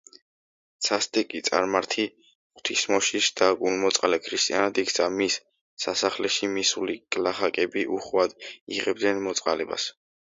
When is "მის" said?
5.19-5.35